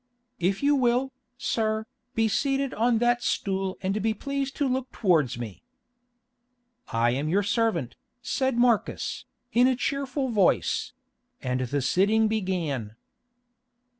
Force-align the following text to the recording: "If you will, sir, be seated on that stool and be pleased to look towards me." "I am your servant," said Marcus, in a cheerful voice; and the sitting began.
"If 0.39 0.63
you 0.63 0.73
will, 0.73 1.11
sir, 1.37 1.85
be 2.15 2.27
seated 2.27 2.73
on 2.73 2.97
that 2.97 3.21
stool 3.21 3.77
and 3.83 4.01
be 4.01 4.15
pleased 4.15 4.55
to 4.55 4.67
look 4.67 4.91
towards 4.91 5.37
me." 5.37 5.61
"I 6.91 7.11
am 7.11 7.29
your 7.29 7.43
servant," 7.43 7.95
said 8.19 8.57
Marcus, 8.57 9.25
in 9.53 9.67
a 9.67 9.75
cheerful 9.75 10.29
voice; 10.29 10.93
and 11.39 11.59
the 11.59 11.83
sitting 11.83 12.27
began. 12.27 12.95